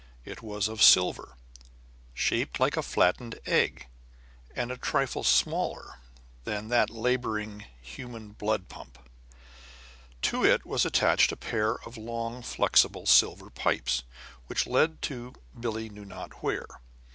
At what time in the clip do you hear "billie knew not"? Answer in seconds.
15.59-16.41